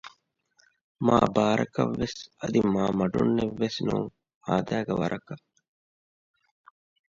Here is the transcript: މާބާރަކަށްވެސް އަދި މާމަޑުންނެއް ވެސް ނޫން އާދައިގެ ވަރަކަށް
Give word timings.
މާބާރަކަށްވެސް 1.05 2.19
އަދި 2.39 2.61
މާމަޑުންނެއް 2.75 3.55
ވެސް 3.61 3.79
ނޫން 3.85 4.09
އާދައިގެ 4.47 4.93
ވަރަކަށް 5.01 5.45